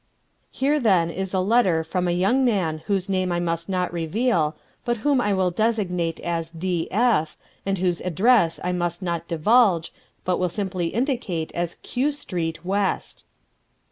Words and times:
Here 0.49 0.79
then 0.79 1.11
is 1.11 1.31
a 1.31 1.39
letter 1.39 1.83
from 1.83 2.07
a 2.07 2.11
young 2.11 2.43
man 2.43 2.79
whose 2.87 3.07
name 3.07 3.31
I 3.31 3.39
must 3.39 3.69
not 3.69 3.93
reveal, 3.93 4.55
but 4.83 4.97
whom 5.05 5.21
I 5.21 5.31
will 5.35 5.51
designate 5.51 6.19
as 6.21 6.49
D. 6.49 6.87
F., 6.91 7.37
and 7.67 7.77
whose 7.77 8.01
address 8.01 8.59
I 8.63 8.71
must 8.71 9.03
not 9.03 9.27
divulge, 9.27 9.93
but 10.25 10.39
will 10.39 10.49
simply 10.49 10.87
indicate 10.87 11.51
as 11.53 11.75
Q. 11.83 12.09
Street, 12.11 12.65
West. 12.65 13.25